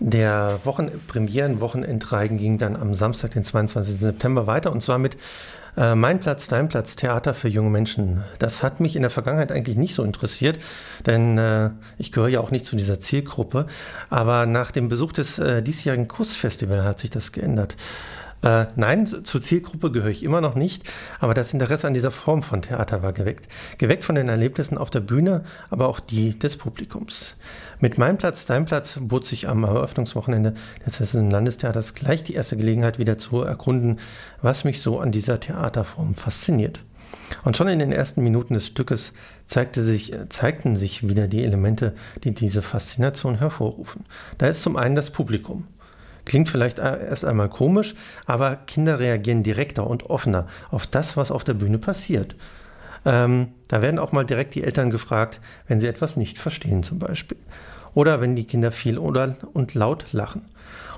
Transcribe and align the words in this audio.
Der 0.00 0.60
Wochenpremieren-Wochenendreigen 0.64 2.38
ging 2.38 2.56
dann 2.56 2.74
am 2.74 2.94
Samstag, 2.94 3.32
den 3.32 3.44
22. 3.44 4.00
September 4.00 4.46
weiter 4.46 4.72
und 4.72 4.82
zwar 4.82 4.96
mit 4.98 5.18
äh, 5.76 5.94
Mein 5.94 6.20
Platz, 6.20 6.48
Dein 6.48 6.70
Platz, 6.70 6.96
Theater 6.96 7.34
für 7.34 7.48
junge 7.48 7.68
Menschen. 7.68 8.24
Das 8.38 8.62
hat 8.62 8.80
mich 8.80 8.96
in 8.96 9.02
der 9.02 9.10
Vergangenheit 9.10 9.52
eigentlich 9.52 9.76
nicht 9.76 9.94
so 9.94 10.02
interessiert, 10.02 10.58
denn 11.04 11.36
äh, 11.36 11.68
ich 11.98 12.12
gehöre 12.12 12.30
ja 12.30 12.40
auch 12.40 12.50
nicht 12.50 12.64
zu 12.64 12.76
dieser 12.76 12.98
Zielgruppe. 12.98 13.66
Aber 14.08 14.46
nach 14.46 14.70
dem 14.70 14.88
Besuch 14.88 15.12
des 15.12 15.38
äh, 15.38 15.62
diesjährigen 15.62 16.08
Kussfestivals 16.08 16.82
hat 16.82 17.00
sich 17.00 17.10
das 17.10 17.30
geändert. 17.30 17.76
Äh, 18.42 18.66
nein, 18.76 19.06
zur 19.06 19.42
Zielgruppe 19.42 19.92
gehöre 19.92 20.10
ich 20.10 20.22
immer 20.22 20.40
noch 20.40 20.54
nicht, 20.54 20.82
aber 21.18 21.34
das 21.34 21.52
Interesse 21.52 21.86
an 21.86 21.94
dieser 21.94 22.10
Form 22.10 22.42
von 22.42 22.62
Theater 22.62 23.02
war 23.02 23.12
geweckt. 23.12 23.46
Geweckt 23.76 24.04
von 24.04 24.14
den 24.14 24.28
Erlebnissen 24.28 24.78
auf 24.78 24.90
der 24.90 25.00
Bühne, 25.00 25.44
aber 25.68 25.88
auch 25.88 26.00
die 26.00 26.38
des 26.38 26.56
Publikums. 26.56 27.36
Mit 27.80 27.98
Mein 27.98 28.16
Platz, 28.16 28.46
Dein 28.46 28.64
Platz 28.64 28.98
bot 29.00 29.26
sich 29.26 29.48
am 29.48 29.64
Eröffnungswochenende 29.64 30.54
des 30.86 31.00
Hessischen 31.00 31.30
Landestheaters 31.30 31.94
gleich 31.94 32.24
die 32.24 32.34
erste 32.34 32.56
Gelegenheit 32.56 32.98
wieder 32.98 33.18
zu 33.18 33.42
erkunden, 33.42 33.98
was 34.40 34.64
mich 34.64 34.80
so 34.80 35.00
an 35.00 35.12
dieser 35.12 35.38
Theaterform 35.38 36.14
fasziniert. 36.14 36.80
Und 37.44 37.56
schon 37.56 37.68
in 37.68 37.78
den 37.78 37.92
ersten 37.92 38.22
Minuten 38.22 38.54
des 38.54 38.66
Stückes 38.66 39.12
zeigte 39.46 39.82
sich, 39.82 40.14
zeigten 40.28 40.76
sich 40.76 41.06
wieder 41.06 41.28
die 41.28 41.44
Elemente, 41.44 41.94
die 42.24 42.32
diese 42.32 42.62
Faszination 42.62 43.38
hervorrufen. 43.38 44.04
Da 44.38 44.46
ist 44.48 44.62
zum 44.62 44.76
einen 44.76 44.94
das 44.94 45.10
Publikum. 45.10 45.66
Klingt 46.24 46.48
vielleicht 46.48 46.78
erst 46.78 47.24
einmal 47.24 47.48
komisch, 47.48 47.94
aber 48.26 48.56
Kinder 48.66 48.98
reagieren 48.98 49.42
direkter 49.42 49.86
und 49.86 50.08
offener 50.10 50.46
auf 50.70 50.86
das, 50.86 51.16
was 51.16 51.30
auf 51.30 51.44
der 51.44 51.54
Bühne 51.54 51.78
passiert. 51.78 52.36
Ähm, 53.04 53.48
da 53.68 53.82
werden 53.82 53.98
auch 53.98 54.12
mal 54.12 54.26
direkt 54.26 54.54
die 54.54 54.62
Eltern 54.62 54.90
gefragt, 54.90 55.40
wenn 55.66 55.80
sie 55.80 55.86
etwas 55.86 56.16
nicht 56.16 56.38
verstehen 56.38 56.82
zum 56.82 56.98
Beispiel. 56.98 57.38
Oder 57.94 58.20
wenn 58.20 58.36
die 58.36 58.44
Kinder 58.44 58.72
viel 58.72 58.98
oder 58.98 59.36
und 59.52 59.74
laut 59.74 60.12
lachen. 60.12 60.42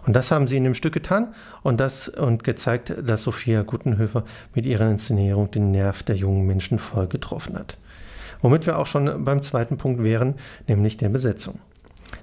Und 0.05 0.15
das 0.15 0.31
haben 0.31 0.48
sie 0.48 0.57
in 0.57 0.65
dem 0.65 0.75
Stück 0.75 0.93
getan 0.93 1.33
und 1.62 1.79
das 1.79 2.09
und 2.09 2.43
gezeigt, 2.43 2.93
dass 3.05 3.23
Sophia 3.23 3.62
Gutenhöfer 3.62 4.25
mit 4.55 4.67
ihrer 4.67 4.91
Inszenierung 4.91 5.51
den 5.51 5.70
Nerv 5.70 6.03
der 6.03 6.17
jungen 6.17 6.47
Menschen 6.47 6.79
voll 6.79 7.07
getroffen 7.07 7.57
hat. 7.57 7.79
Womit 8.41 8.67
wir 8.67 8.79
auch 8.79 8.89
schon 8.89 9.25
beim 9.25 9.42
zweiten 9.42 9.77
Punkt 9.77 10.03
wären, 10.03 10.34
nämlich 10.67 10.97
der 10.97 11.09
Besetzung. 11.09 11.61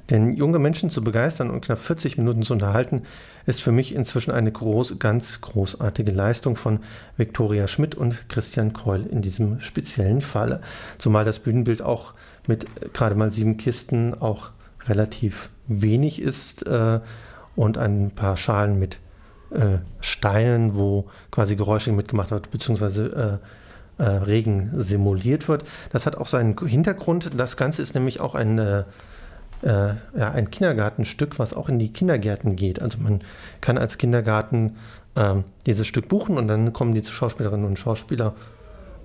Denn 0.10 0.34
junge 0.34 0.60
Menschen 0.60 0.90
zu 0.90 1.04
begeistern 1.04 1.50
und 1.50 1.62
knapp 1.62 1.80
40 1.80 2.18
Minuten 2.18 2.44
zu 2.44 2.54
unterhalten, 2.54 3.04
ist 3.46 3.62
für 3.62 3.72
mich 3.72 3.94
inzwischen 3.94 4.32
eine 4.32 4.52
groß, 4.52 5.00
ganz 5.00 5.42
großartige 5.42 6.12
Leistung 6.12 6.56
von 6.56 6.80
Viktoria 7.18 7.68
Schmidt 7.68 7.96
und 7.96 8.30
Christian 8.30 8.74
Keul 8.74 9.06
in 9.06 9.22
diesem 9.22 9.62
speziellen 9.62 10.22
Falle. 10.22 10.62
Zumal 10.98 11.26
das 11.26 11.40
Bühnenbild 11.40 11.82
auch 11.82 12.14
mit 12.48 12.94
gerade 12.94 13.16
mal 13.16 13.32
sieben 13.32 13.58
Kisten 13.58 14.20
auch 14.20 14.50
relativ 14.88 15.50
wenig 15.68 16.22
ist 16.22 16.66
äh, 16.66 17.00
und 17.56 17.78
ein 17.78 18.12
paar 18.12 18.38
Schalen 18.38 18.80
mit 18.80 18.98
äh, 19.52 19.80
Steinen, 20.02 20.76
wo 20.76 21.08
quasi 21.32 21.56
Geräusche 21.56 21.92
mitgemacht 21.92 22.32
wird, 22.32 22.52
beziehungsweise 22.52 23.40
äh, 24.00 24.04
äh, 24.04 24.08
Regen 24.08 24.72
simuliert 24.76 25.48
wird. 25.48 25.64
Das 25.92 26.06
hat 26.06 26.16
auch 26.16 26.28
seinen 26.28 26.58
Hintergrund. 26.58 27.32
Das 27.38 27.58
Ganze 27.58 27.82
ist 27.82 27.96
nämlich 27.96 28.20
auch 28.20 28.36
ein 28.36 28.86
äh, 29.62 29.68
ja, 30.18 30.32
ein 30.32 30.52
Kindergartenstück, 30.52 31.40
was 31.40 31.54
auch 31.54 31.70
in 31.70 31.80
die 31.80 31.92
Kindergärten 31.92 32.56
geht. 32.56 32.82
Also 32.82 32.98
man 33.00 33.22
kann 33.62 33.78
als 33.78 33.98
Kindergarten 33.98 34.78
äh, 35.16 35.36
dieses 35.66 35.88
Stück 35.88 36.08
buchen 36.08 36.38
und 36.38 36.48
dann 36.48 36.74
kommen 36.74 36.94
die 36.94 37.04
Schauspielerinnen 37.04 37.66
und 37.66 37.78
Schauspieler 37.78 38.34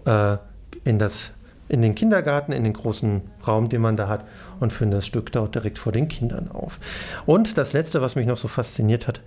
äh, 0.04 0.36
in, 0.84 0.98
das, 0.98 1.32
in 1.68 1.82
den 1.82 1.94
Kindergarten, 1.94 2.52
in 2.52 2.64
den 2.64 2.72
großen 2.72 3.22
Raum, 3.46 3.68
den 3.68 3.80
man 3.80 3.96
da 3.96 4.08
hat 4.08 4.24
und 4.60 4.72
führen 4.72 4.90
das 4.90 5.06
Stück 5.06 5.32
dort 5.32 5.54
direkt 5.54 5.78
vor 5.78 5.92
den 5.92 6.08
Kindern 6.08 6.50
auf. 6.50 6.78
Und 7.26 7.58
das 7.58 7.72
Letzte, 7.72 8.00
was 8.00 8.16
mich 8.16 8.26
noch 8.26 8.36
so 8.36 8.48
fasziniert 8.48 9.08
hat 9.08 9.20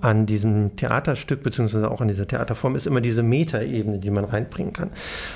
an 0.00 0.26
diesem 0.26 0.74
Theaterstück, 0.74 1.44
beziehungsweise 1.44 1.88
auch 1.88 2.00
an 2.00 2.08
dieser 2.08 2.26
Theaterform, 2.26 2.74
ist 2.74 2.88
immer 2.88 3.00
diese 3.00 3.22
Metaebene, 3.22 4.00
die 4.00 4.10
man 4.10 4.24
reinbringen 4.24 4.72
kann. 4.72 4.90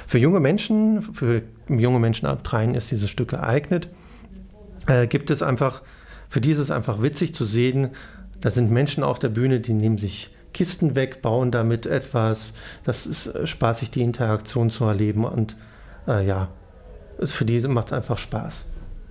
Für 0.09 0.19
junge 0.19 0.41
Menschen, 0.41 1.03
für 1.03 1.43
junge 1.69 2.01
Menschen 2.01 2.27
ab 2.27 2.43
dreien 2.43 2.75
ist 2.75 2.91
dieses 2.91 3.09
Stück 3.09 3.29
geeignet 3.29 3.89
äh, 4.87 5.07
gibt 5.07 5.31
es 5.31 5.43
einfach, 5.43 5.83
für 6.29 6.41
die 6.41 6.51
ist 6.51 6.59
es 6.59 6.71
einfach 6.71 7.03
witzig 7.03 7.35
zu 7.35 7.45
sehen, 7.45 7.91
da 8.41 8.51
sind 8.51 8.71
Menschen 8.71 9.03
auf 9.03 9.19
der 9.19 9.29
Bühne, 9.29 9.61
die 9.61 9.73
nehmen 9.73 9.99
sich 9.99 10.31
Kisten 10.53 10.95
weg, 10.95 11.21
bauen 11.21 11.51
damit 11.51 11.85
etwas. 11.87 12.53
Das 12.85 13.07
ist 13.07 13.27
äh, 13.27 13.47
spaßig, 13.47 13.91
die 13.91 14.03
Interaktion 14.03 14.71
zu 14.71 14.85
erleben 14.85 15.25
und 15.25 15.57
äh, 16.07 16.27
ja, 16.27 16.49
ist 17.19 17.33
für 17.33 17.45
diese 17.45 17.69
macht 17.69 17.89
es 17.89 17.93
einfach 17.93 18.19
Spaß 18.19 18.67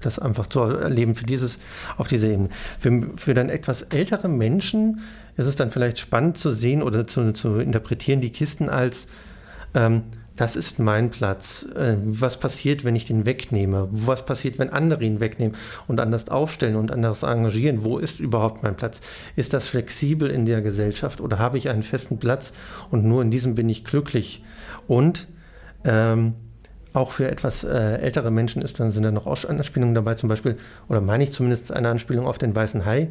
das 0.06 0.20
einfach 0.20 0.48
zu 0.48 0.62
erleben 0.62 1.16
für 1.16 1.26
dieses, 1.26 1.60
auf 1.98 2.08
dieser 2.08 2.28
Ebene. 2.28 2.50
Für, 2.80 3.10
für 3.16 3.34
dann 3.34 3.50
etwas 3.50 3.82
ältere 3.82 4.28
Menschen 4.28 5.02
ist 5.38 5.48
es 5.48 5.56
dann 5.56 5.72
vielleicht 5.72 6.00
spannend 6.00 6.38
zu 6.38 6.52
sehen 6.52 6.84
oder 6.84 7.08
zu, 7.08 7.34
zu 7.34 7.58
interpretieren, 7.58 8.22
die 8.22 8.32
Kisten 8.32 8.70
als 8.70 9.08
ähm, 9.74 10.04
das 10.36 10.56
ist 10.56 10.80
mein 10.80 11.12
Platz. 11.12 11.66
Äh, 11.76 11.96
was 12.04 12.38
passiert, 12.40 12.84
wenn 12.84 12.96
ich 12.96 13.06
den 13.06 13.26
wegnehme? 13.26 13.88
Was 13.92 14.26
passiert, 14.26 14.60
wenn 14.60 14.70
andere 14.70 15.04
ihn 15.04 15.20
wegnehmen 15.20 15.56
und 15.88 16.00
anders 16.00 16.28
aufstellen 16.30 16.76
und 16.76 16.92
anders 16.92 17.24
engagieren? 17.24 17.84
Wo 17.84 17.98
ist 17.98 18.20
überhaupt 18.20 18.64
mein 18.64 18.76
Platz? 18.76 19.02
Ist 19.36 19.54
das 19.54 19.68
flexibel 19.70 20.30
in 20.30 20.46
der 20.46 20.62
Gesellschaft 20.62 21.22
oder 21.22 21.40
habe 21.40 21.58
ich 21.58 21.70
einen 21.70 21.84
festen 21.84 22.20
Platz 22.20 22.54
und 22.92 23.06
nur 23.06 23.22
in 23.22 23.32
diesem 23.32 23.56
bin 23.56 23.70
ich 23.70 23.86
glücklich? 23.86 24.44
Und 24.88 25.28
ähm, 25.86 26.34
auch 26.94 27.12
für 27.12 27.30
etwas 27.30 27.64
äh, 27.64 27.98
ältere 27.98 28.32
Menschen 28.32 28.62
ist 28.62 28.80
dann, 28.80 28.92
sind 28.92 29.04
da 29.04 29.12
noch 29.12 29.28
Anspielungen 29.28 29.96
dabei, 29.96 30.16
zum 30.16 30.30
Beispiel, 30.30 30.58
oder 30.88 31.02
meine 31.02 31.24
ich 31.24 31.34
zumindest 31.34 31.72
eine 31.72 31.90
Anspielung 31.90 32.26
auf 32.26 32.38
den 32.38 32.56
weißen 32.56 32.86
Hai 32.86 33.10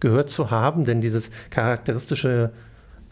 gehört 0.00 0.30
zu 0.30 0.50
haben, 0.50 0.84
denn 0.84 1.00
dieses 1.00 1.30
charakteristische 1.50 2.52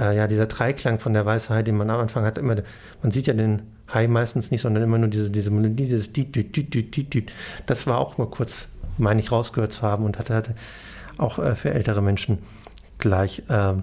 äh, 0.00 0.16
ja, 0.16 0.26
dieser 0.26 0.46
Dreiklang 0.46 0.98
von 0.98 1.12
der 1.12 1.26
Weisheit, 1.26 1.66
den 1.66 1.76
man 1.76 1.90
am 1.90 2.00
Anfang 2.00 2.24
hat, 2.24 2.38
immer, 2.38 2.56
man 3.02 3.12
sieht 3.12 3.26
ja 3.26 3.34
den 3.34 3.62
Hai 3.92 4.06
meistens 4.06 4.50
nicht, 4.50 4.62
sondern 4.62 4.82
immer 4.82 4.98
nur 4.98 5.08
diese, 5.08 5.30
diese 5.30 5.50
Melodie, 5.50 5.84
dieses 5.84 6.12
Dit, 6.12 6.34
Dit, 6.34 6.56
Dit, 6.56 6.74
Dit, 6.74 6.96
Dit, 6.96 7.12
Dit. 7.12 7.32
Das 7.66 7.86
war 7.86 7.98
auch 7.98 8.18
mal 8.18 8.28
kurz, 8.28 8.68
meine 8.98 9.20
ich, 9.20 9.32
rausgehört 9.32 9.72
zu 9.72 9.82
haben 9.82 10.04
und 10.04 10.18
hatte, 10.18 10.34
hatte 10.34 10.54
auch 11.18 11.38
äh, 11.38 11.56
für 11.56 11.74
ältere 11.74 12.00
Menschen 12.00 12.38
gleich 12.98 13.42
äh, 13.48 13.74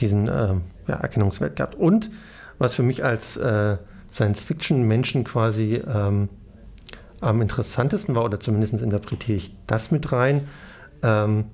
diesen 0.00 0.28
äh, 0.28 0.54
ja, 0.88 0.94
Erkennungswert 0.94 1.56
gehabt. 1.56 1.74
Und 1.74 2.10
was 2.58 2.74
für 2.74 2.82
mich 2.82 3.04
als 3.04 3.36
äh, 3.36 3.76
Science-Fiction-Menschen 4.10 5.24
quasi 5.24 5.82
ähm, 5.86 6.28
am 7.20 7.42
interessantesten 7.42 8.14
war, 8.14 8.24
oder 8.24 8.40
zumindest 8.40 8.74
interpretiere 8.74 9.36
ich 9.36 9.54
das 9.66 9.90
mit 9.90 10.10
rein, 10.10 10.48
ähm, 11.02 11.44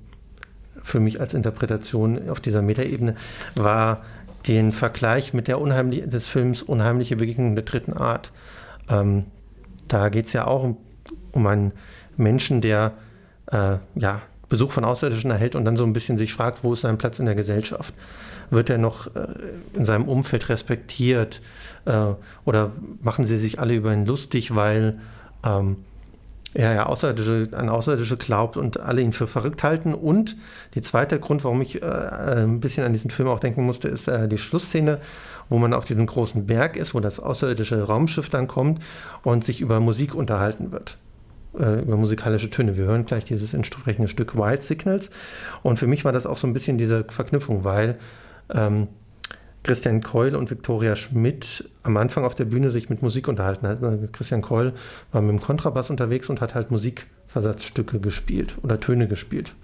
für 0.87 1.01
mich 1.01 1.21
als 1.21 1.35
Interpretation 1.35 2.31
auf 2.31 2.39
dieser 2.39 2.63
Metaebene 2.63 3.17
war 3.57 4.03
den 4.47 4.71
Vergleich 4.71 5.35
mit 5.35 5.49
der 5.49 5.61
unheimlich, 5.61 6.09
des 6.09 6.29
Films 6.29 6.63
Unheimliche 6.63 7.17
Begegnung 7.17 7.57
der 7.57 7.65
dritten 7.65 7.93
Art. 7.93 8.31
Ähm, 8.89 9.25
da 9.89 10.09
geht 10.11 10.27
es 10.27 10.33
ja 10.33 10.47
auch 10.47 10.63
um, 10.63 10.77
um, 11.33 11.45
einen 11.49 11.73
Menschen, 12.17 12.61
der 12.61 12.93
äh, 13.51 13.79
ja, 13.97 14.23
Besuch 14.49 14.71
von 14.71 14.85
Außerirdischen 14.85 15.33
erhält 15.33 15.57
und 15.57 15.65
dann 15.65 15.77
so 15.77 15.83
ein 15.83 15.93
bisschen 15.93 16.19
sich 16.19 16.33
fragt, 16.33 16.63
wo 16.63 16.73
ist 16.73 16.83
sein 16.83 16.99
Platz 16.99 17.19
in 17.19 17.27
der 17.27 17.35
Gesellschaft? 17.35 17.93
Wird 18.51 18.71
er 18.71 18.79
noch 18.79 19.09
äh, 19.17 19.27
in 19.75 19.85
seinem 19.85 20.07
Umfeld 20.07 20.49
respektiert? 20.49 21.43
Äh, 21.85 22.13
oder 22.45 22.71
machen 23.03 23.27
sie 23.27 23.39
sich 23.39 23.59
alle 23.59 23.75
über 23.75 23.93
ihn 23.93 24.07
lustig, 24.07 24.55
weil 24.55 24.99
ähm, 25.45 25.79
er 26.56 26.72
ja 26.72 26.87
Außerirdische, 26.87 27.49
an 27.53 27.69
Außerirdische 27.69 28.17
glaubt 28.17 28.56
und 28.56 28.81
alle 28.81 29.03
ihn 29.03 29.12
für 29.12 29.27
verrückt 29.27 29.62
halten. 29.62 29.93
Und 29.93 30.37
der 30.75 30.83
zweite 30.83 31.21
Grund, 31.21 31.44
warum 31.44 31.61
ich 31.61 31.83
äh, 31.83 31.87
ein 31.87 32.61
bisschen 32.61 32.84
an 32.84 32.93
diesen 32.93 33.11
Film 33.11 33.28
auch 33.28 33.41
denken 33.41 33.65
musste, 33.65 33.89
ist 33.89 34.09
äh, 34.09 34.27
die 34.27 34.39
Schlussszene, 34.39 35.00
wo 35.50 35.59
man 35.59 35.75
auf 35.75 35.84
diesem 35.84 36.06
großen 36.06 36.47
Berg 36.47 36.77
ist, 36.77 36.95
wo 36.95 37.00
das 37.00 37.21
außerirdische 37.21 37.83
Raumschiff 37.83 38.31
dann 38.31 38.47
kommt 38.47 38.83
und 39.22 39.45
sich 39.45 39.61
über 39.61 39.81
Musik 39.81 40.15
unterhalten 40.15 40.72
wird. 40.72 40.97
Äh, 41.59 41.83
über 41.83 41.99
musikalische 41.99 42.49
Töne. 42.49 42.78
Wir 42.78 42.87
hören 42.87 43.05
gleich 43.05 43.25
dieses 43.25 43.53
entsprechende 43.53 44.09
Stück 44.09 44.39
White 44.39 44.62
Signals. 44.62 45.11
Und 45.62 45.78
für 45.78 45.87
mich 45.87 46.06
war 46.06 46.12
das 46.12 46.25
auch 46.25 46.39
so 46.39 46.47
ein 46.47 46.55
bisschen 46.55 46.78
diese 46.78 47.04
Verknüpfung, 47.04 47.65
weil 47.65 47.98
ähm, 48.51 48.89
Christian 49.66 50.01
Keul 50.01 50.36
und 50.36 50.48
Viktoria 50.48 50.95
Schmidt 50.95 51.68
am 51.83 51.97
Anfang 51.97 52.24
auf 52.24 52.36
der 52.36 52.45
Bühne 52.45 52.71
sich 52.71 52.89
mit 52.89 53.03
Musik 53.03 53.27
unterhalten 53.27 53.66
hatten. 53.66 54.13
Christian 54.13 54.41
Keul 54.41 54.72
war 55.10 55.22
mit 55.22 55.30
dem 55.30 55.41
Kontrabass 55.41 55.91
unterwegs 55.91 56.30
und 56.30 56.41
hat 56.41 56.54
halt 56.54 56.71
Musikversatzstücke 56.71 57.98
gespielt 57.98 58.54
oder 58.63 58.78
Töne 58.78 59.09
gespielt. 59.09 59.57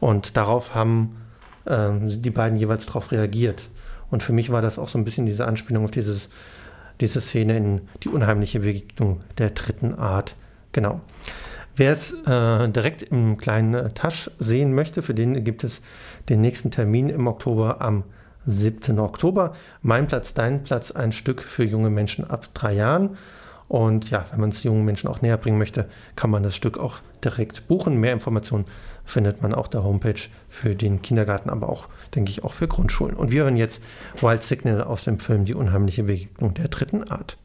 Und 0.00 0.36
darauf 0.36 0.74
haben 0.74 1.18
äh, 1.64 1.90
die 2.02 2.30
beiden 2.30 2.58
jeweils 2.58 2.86
darauf 2.86 3.12
reagiert. 3.12 3.68
Und 4.10 4.24
für 4.24 4.32
mich 4.32 4.50
war 4.50 4.62
das 4.62 4.80
auch 4.80 4.88
so 4.88 4.98
ein 4.98 5.04
bisschen 5.04 5.26
diese 5.26 5.46
Anspielung 5.46 5.84
auf 5.84 5.92
dieses, 5.92 6.28
diese 7.00 7.20
Szene 7.20 7.56
in 7.56 7.80
die 8.02 8.08
unheimliche 8.08 8.58
Begegnung 8.58 9.20
der 9.38 9.50
dritten 9.50 9.94
Art. 9.94 10.34
Genau. 10.72 11.02
Wer 11.76 11.92
es 11.92 12.14
äh, 12.26 12.68
direkt 12.68 13.04
im 13.04 13.36
kleinen 13.36 13.94
Tasch 13.94 14.28
sehen 14.40 14.74
möchte, 14.74 15.02
für 15.02 15.14
den 15.14 15.44
gibt 15.44 15.62
es 15.62 15.82
den 16.28 16.40
nächsten 16.40 16.72
Termin 16.72 17.10
im 17.10 17.28
Oktober 17.28 17.80
am 17.80 18.02
17. 18.46 18.98
Oktober. 18.98 19.54
Mein 19.82 20.06
Platz, 20.06 20.34
dein 20.34 20.64
Platz, 20.64 20.90
ein 20.90 21.12
Stück 21.12 21.42
für 21.42 21.64
junge 21.64 21.90
Menschen 21.90 22.24
ab 22.24 22.48
drei 22.54 22.74
Jahren. 22.74 23.16
Und 23.68 24.10
ja, 24.10 24.24
wenn 24.30 24.40
man 24.40 24.50
es 24.50 24.62
jungen 24.62 24.84
Menschen 24.84 25.08
auch 25.08 25.22
näher 25.22 25.36
bringen 25.36 25.58
möchte, 25.58 25.88
kann 26.14 26.30
man 26.30 26.44
das 26.44 26.54
Stück 26.54 26.78
auch 26.78 27.00
direkt 27.24 27.66
buchen. 27.66 27.96
Mehr 27.96 28.12
Informationen 28.12 28.64
findet 29.04 29.42
man 29.42 29.54
auf 29.54 29.68
der 29.68 29.82
Homepage 29.82 30.20
für 30.48 30.76
den 30.76 31.02
Kindergarten, 31.02 31.50
aber 31.50 31.68
auch, 31.68 31.88
denke 32.14 32.30
ich, 32.30 32.44
auch 32.44 32.52
für 32.52 32.68
Grundschulen. 32.68 33.16
Und 33.16 33.32
wir 33.32 33.42
hören 33.42 33.56
jetzt 33.56 33.82
Wild 34.20 34.44
Signal 34.44 34.82
aus 34.82 35.04
dem 35.04 35.18
Film 35.18 35.44
Die 35.44 35.54
unheimliche 35.54 36.04
Begegnung 36.04 36.54
der 36.54 36.68
dritten 36.68 37.02
Art. 37.10 37.34